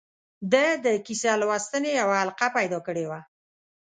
[0.51, 3.19] ده د کیسه لوستنې یوه حلقه پیدا کړې وه.